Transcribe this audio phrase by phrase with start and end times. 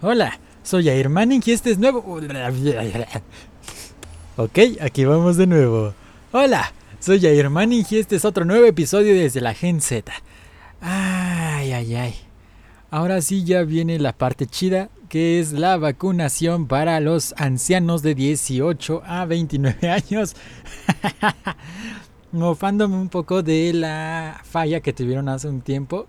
[0.00, 2.04] Hola, soy Air Manning y este es nuevo.
[4.36, 5.92] Ok, aquí vamos de nuevo.
[6.30, 10.12] Hola, soy Air Manning y este es otro nuevo episodio desde la Gen Z.
[10.80, 12.14] Ay, ay, ay.
[12.92, 18.14] Ahora sí ya viene la parte chida, que es la vacunación para los ancianos de
[18.14, 20.36] 18 a 29 años.
[22.30, 26.06] Mofándome un poco de la falla que tuvieron hace un tiempo,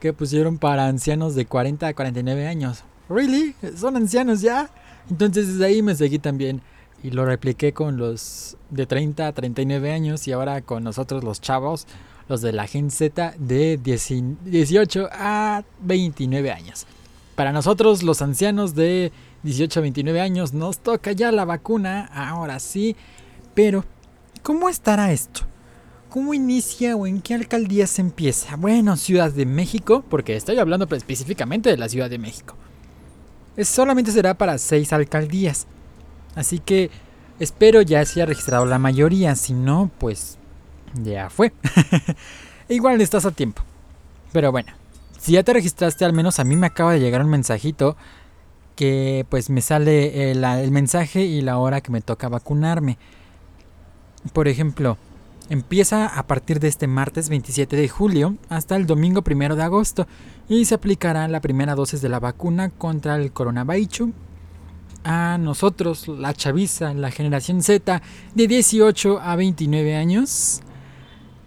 [0.00, 2.82] que pusieron para ancianos de 40 a 49 años.
[3.10, 3.56] ¿Really?
[3.76, 4.70] ¿Son ancianos ya?
[5.10, 6.62] Entonces desde ahí me seguí también.
[7.02, 11.40] Y lo repliqué con los de 30 a 39 años y ahora con nosotros los
[11.40, 11.88] chavos,
[12.28, 16.86] los de la Gen Z de 18 a 29 años.
[17.34, 19.10] Para nosotros los ancianos de
[19.42, 22.94] 18 a 29 años nos toca ya la vacuna, ahora sí.
[23.54, 23.84] Pero,
[24.44, 25.40] ¿cómo estará esto?
[26.10, 28.54] ¿Cómo inicia o en qué alcaldía se empieza?
[28.54, 32.56] Bueno, Ciudad de México, porque estoy hablando específicamente de la Ciudad de México
[33.62, 35.66] solamente será para seis alcaldías.
[36.34, 36.90] Así que
[37.38, 40.38] espero ya se haya registrado la mayoría, si no, pues
[40.94, 41.52] ya fue.
[42.68, 43.62] Igual estás a tiempo.
[44.32, 44.72] Pero bueno,
[45.18, 47.96] si ya te registraste, al menos a mí me acaba de llegar un mensajito
[48.76, 52.96] que pues me sale el, el mensaje y la hora que me toca vacunarme.
[54.32, 54.96] Por ejemplo,
[55.50, 60.06] Empieza a partir de este martes 27 de julio hasta el domingo 1 de agosto
[60.48, 64.10] y se aplicará la primera dosis de la vacuna contra el coronavirus
[65.02, 68.00] a nosotros, la chaviza, la generación Z
[68.32, 70.60] de 18 a 29 años.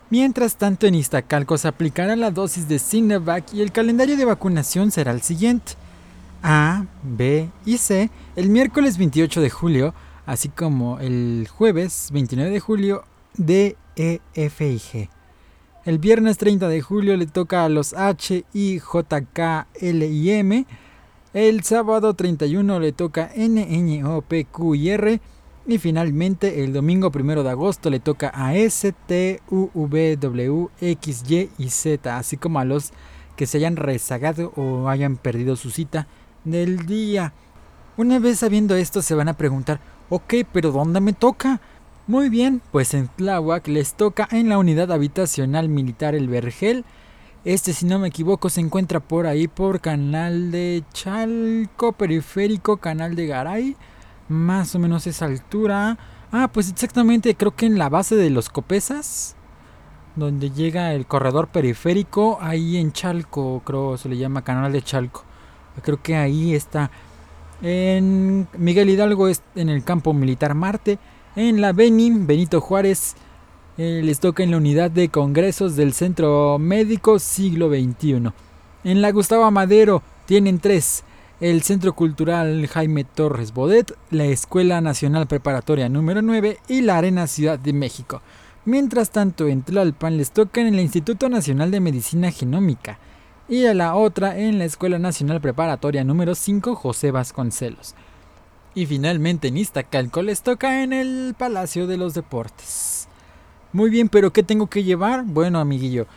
[0.10, 4.92] Mientras tanto en Iztacalco se aplicará la dosis de Sinovac y el calendario de vacunación
[4.92, 5.74] será el siguiente.
[6.44, 9.94] A, B y C el miércoles 28 de julio
[10.26, 13.04] así como el jueves 29 de julio
[13.38, 15.10] D, E, F G.
[15.84, 20.32] El viernes 30 de julio le toca a los H, I, J, K, L y
[20.32, 20.66] M.
[21.34, 25.22] El sábado 31 le toca N, Ñ, O, P, Q y R.
[25.66, 30.68] Y finalmente el domingo 1 de agosto le toca a S, T, U, V, W,
[30.82, 32.92] X, Y y Z, así como a los
[33.36, 36.08] que se hayan rezagado o hayan perdido su cita
[36.44, 37.34] del día.
[37.98, 39.80] Una vez sabiendo esto se van a preguntar,
[40.14, 41.62] Ok, pero ¿dónde me toca?
[42.06, 46.84] Muy bien, pues en Tláhuac les toca en la unidad habitacional militar El Vergel.
[47.46, 53.16] Este, si no me equivoco, se encuentra por ahí por Canal de Chalco, Periférico, Canal
[53.16, 53.78] de Garay.
[54.28, 55.98] Más o menos esa altura.
[56.30, 59.38] Ah, pues exactamente, creo que en la base de los Copesas.
[60.18, 65.24] Donde llega el corredor periférico, ahí en Chalco, creo se le llama Canal de Chalco.
[65.82, 66.92] Creo que ahí está
[67.62, 71.00] en Miguel Hidalgo en el campo militar Marte.
[71.36, 73.16] En la Benin, Benito Juárez
[73.78, 78.32] eh, les toca en la unidad de congresos del Centro Médico Siglo XXI.
[78.84, 81.04] En la Gustavo Madero tienen tres.
[81.40, 87.26] el Centro Cultural Jaime Torres Bodet, la Escuela Nacional Preparatoria número 9 y la Arena
[87.26, 88.22] Ciudad de México.
[88.66, 93.00] Mientras tanto, en Tlalpan les toca en el Instituto Nacional de Medicina Genómica
[93.52, 97.96] y a la otra en la Escuela Nacional Preparatoria número 5 José Vasconcelos.
[98.74, 103.10] Y finalmente en Iztacalco les toca en el Palacio de los Deportes.
[103.74, 105.26] Muy bien, pero ¿qué tengo que llevar?
[105.26, 106.08] Bueno, amiguillo,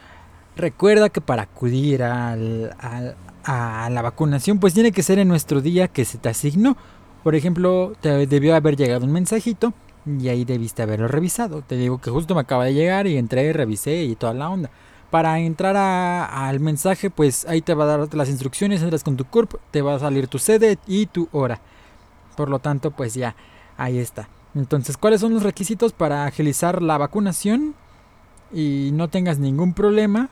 [0.54, 5.88] recuerda que para acudir al, a la vacunación, pues tiene que ser en nuestro día
[5.88, 6.76] que se te asignó.
[7.24, 9.74] Por ejemplo, te debió haber llegado un mensajito
[10.06, 11.62] y ahí debiste haberlo revisado.
[11.62, 14.70] Te digo que justo me acaba de llegar y entré, revisé y toda la onda.
[15.14, 19.24] Para entrar al mensaje, pues ahí te va a dar las instrucciones, entras con tu
[19.24, 21.60] CURP, te va a salir tu sede y tu hora.
[22.36, 23.36] Por lo tanto, pues ya,
[23.76, 24.28] ahí está.
[24.56, 27.76] Entonces, ¿cuáles son los requisitos para agilizar la vacunación?
[28.52, 30.30] Y no tengas ningún problema,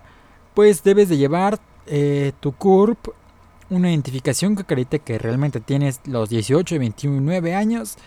[0.53, 3.07] pues debes de llevar eh, tu CURP,
[3.71, 7.99] una identificación que acredite que realmente tienes los 18, 29 años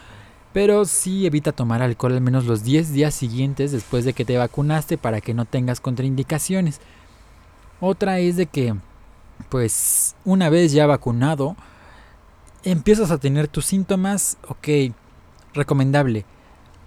[0.53, 4.37] Pero sí evita tomar alcohol al menos los 10 días siguientes después de que te
[4.37, 6.81] vacunaste para que no tengas contraindicaciones.
[7.81, 8.75] Otra es de que,
[9.49, 11.57] pues, una vez ya vacunado,
[12.65, 14.95] empiezas a tener tus síntomas, ok,
[15.55, 16.25] recomendable.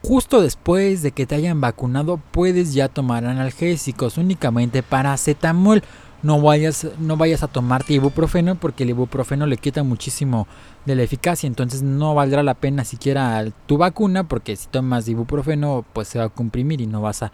[0.03, 5.83] Justo después de que te hayan vacunado puedes ya tomar analgésicos, únicamente paracetamol
[6.23, 10.47] no vayas, no vayas a tomarte ibuprofeno porque el ibuprofeno le quita muchísimo
[10.85, 15.85] de la eficacia, entonces no valdrá la pena siquiera tu vacuna porque si tomas ibuprofeno
[15.93, 17.31] pues se va a comprimir y no vas a,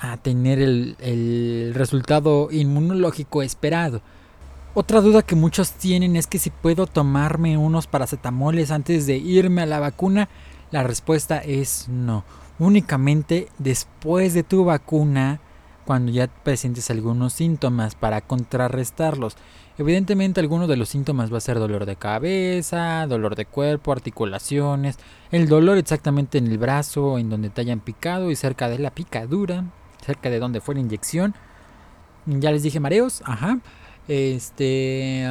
[0.00, 4.02] a, tener el, el resultado inmunológico esperado.
[4.72, 9.62] Otra duda que muchos tienen es que si puedo tomarme unos paracetamoles antes de irme
[9.62, 10.28] a la vacuna,
[10.70, 12.24] la respuesta es no.
[12.60, 15.40] Únicamente después de tu vacuna
[15.86, 19.36] cuando ya presentes algunos síntomas para contrarrestarlos.
[19.76, 25.00] Evidentemente alguno de los síntomas va a ser dolor de cabeza, dolor de cuerpo, articulaciones,
[25.32, 28.90] el dolor exactamente en el brazo, en donde te hayan picado y cerca de la
[28.90, 29.64] picadura,
[30.06, 31.34] cerca de donde fue la inyección.
[32.26, 33.58] Ya les dije mareos, ajá.
[34.08, 35.24] Este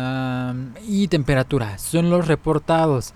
[0.87, 3.13] y temperatura, son los reportados.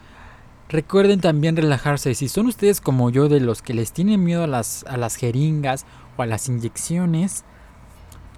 [0.70, 2.16] Recuerden también relajarse.
[2.16, 5.16] Si son ustedes como yo de los que les tienen miedo a las, a las
[5.16, 5.86] jeringas
[6.18, 7.44] o a las inyecciones,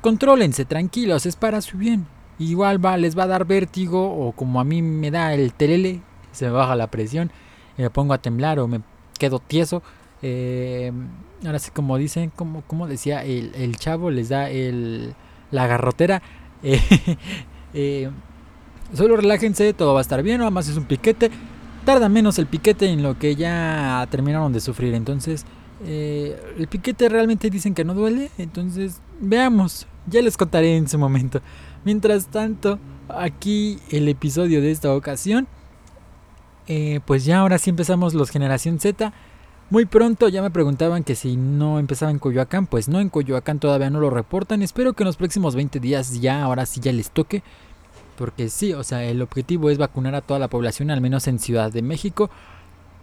[0.02, 2.08] contrólense, tranquilos, es para su bien.
[2.38, 6.02] Igual va, les va a dar vértigo o como a mí me da el telele,
[6.32, 7.32] se me baja la presión,
[7.78, 8.82] y me pongo a temblar o me
[9.18, 9.82] quedo tieso.
[10.22, 10.92] Eh,
[11.46, 15.16] ahora sí, como dicen, como, como decía el, chavo, les da el,
[15.52, 16.22] la garrotera.
[17.78, 18.10] Eh, eh,
[18.94, 21.30] solo relájense, todo va a estar bien, nada más es un piquete.
[21.86, 24.96] Tarda menos el piquete en lo que ya terminaron de sufrir.
[24.96, 25.46] Entonces,
[25.86, 30.98] eh, el piquete realmente dicen que no duele, entonces veamos, ya les contaré en su
[30.98, 31.42] momento.
[31.84, 32.80] Mientras tanto,
[33.10, 35.48] aquí el episodio de esta ocasión,
[37.06, 39.14] pues ya ahora sí empezamos los Generación Z.
[39.72, 43.60] Muy pronto ya me preguntaban que si no empezaba en Coyoacán, pues no, en Coyoacán
[43.60, 44.62] todavía no lo reportan.
[44.62, 47.42] Espero que en los próximos 20 días ya, ahora sí ya les toque.
[48.16, 51.40] Porque sí, o sea, el objetivo es vacunar a toda la población, al menos en
[51.40, 52.30] Ciudad de México.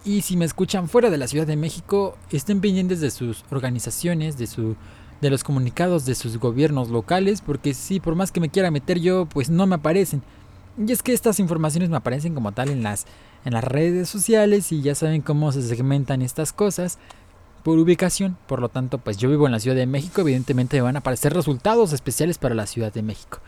[0.05, 4.37] Y si me escuchan fuera de la Ciudad de México, estén pendientes de sus organizaciones,
[4.37, 4.75] de su
[5.21, 8.99] de los comunicados de sus gobiernos locales, porque si por más que me quiera meter
[8.99, 10.21] yo, pues no me aparecen.
[10.77, 13.05] Y es que estas informaciones me aparecen como tal en las
[13.45, 16.97] en las redes sociales y ya saben cómo se segmentan estas cosas
[17.63, 18.37] por ubicación.
[18.47, 20.99] Por lo tanto, pues yo vivo en la Ciudad de México, evidentemente me van a
[20.99, 23.39] aparecer resultados especiales para la Ciudad de México.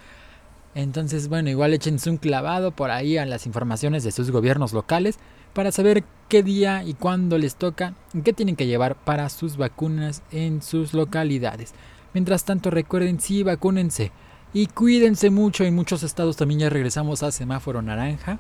[0.74, 5.18] Entonces, bueno, igual échense un clavado por ahí a las informaciones de sus gobiernos locales
[5.54, 9.56] para saber qué día y cuándo les toca y qué tienen que llevar para sus
[9.56, 11.74] vacunas en sus localidades.
[12.14, 14.12] Mientras tanto, recuerden, sí, vacúnense
[14.56, 15.66] y cuídense mucho.
[15.66, 18.40] En muchos estados también ya regresamos a semáforo naranja.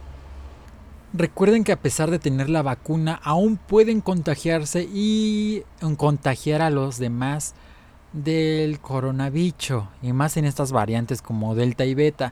[1.11, 5.63] Recuerden que a pesar de tener la vacuna, aún pueden contagiarse y
[5.97, 7.53] contagiar a los demás
[8.13, 12.31] del coronavirus y más en estas variantes como delta y beta.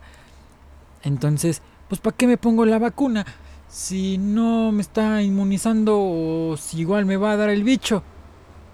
[1.04, 3.26] Entonces, pues ¿para qué me pongo la vacuna?
[3.68, 8.02] Si no me está inmunizando o si igual me va a dar el bicho.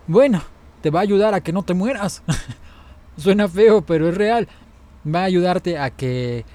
[0.06, 0.44] Bueno,
[0.84, 2.22] te va a ayudar a que no te mueras.
[3.18, 4.48] Suena feo, pero es real.
[5.06, 6.46] Va a ayudarte a que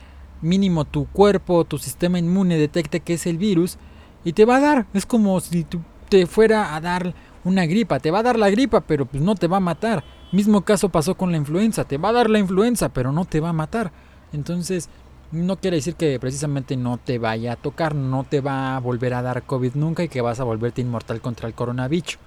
[0.43, 3.79] mínimo tu cuerpo, tu sistema inmune detecte que es el virus
[4.25, 4.87] y te va a dar.
[4.95, 5.67] Es como si
[6.09, 8.01] te fuera a dar una gripa.
[8.01, 10.05] Te va a dar la gripa, pero pues no te va a matar.
[10.33, 11.85] Mismo caso pasó con la influenza.
[11.85, 13.93] Te va a dar la influenza, pero no te va a matar.
[14.33, 14.89] Entonces,
[15.35, 19.15] no quiere decir que precisamente no te vaya a tocar, no te va a volver
[19.15, 22.19] a dar COVID nunca y que vas a volverte inmortal contra el coronavirus.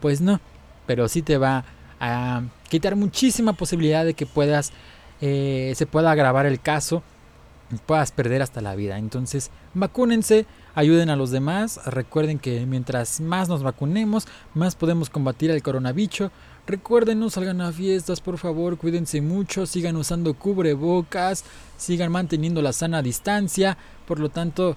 [0.00, 0.40] Pues no,
[0.86, 1.64] pero sí te va
[2.00, 4.72] a quitar muchísima posibilidad de que puedas,
[5.20, 7.02] eh, se pueda agravar el caso
[7.72, 8.98] y puedas perder hasta la vida.
[8.98, 11.80] Entonces, vacúnense, ayuden a los demás.
[11.86, 16.30] Recuerden que mientras más nos vacunemos, más podemos combatir el coronavirus.
[16.66, 21.44] Recuerden, no salgan a fiestas, por favor, cuídense mucho, sigan usando cubrebocas,
[21.76, 23.78] sigan manteniendo la sana distancia.
[24.06, 24.76] Por lo tanto,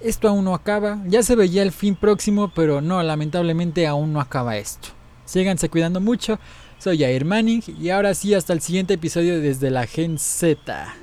[0.00, 0.98] esto aún no acaba.
[1.06, 4.88] Ya se veía el fin próximo, pero no, lamentablemente aún no acaba esto.
[5.24, 6.38] Síganse cuidando mucho.
[6.82, 11.01] Soy Jair Manning y ahora sí hasta el siguiente episodio desde la Gen Z.